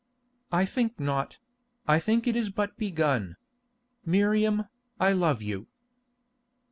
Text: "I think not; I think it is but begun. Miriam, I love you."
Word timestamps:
"I 0.51 0.65
think 0.65 0.99
not; 0.99 1.37
I 1.87 1.99
think 1.99 2.25
it 2.25 2.35
is 2.35 2.49
but 2.49 2.75
begun. 2.75 3.37
Miriam, 4.03 4.65
I 4.99 5.13
love 5.13 5.43
you." 5.43 5.67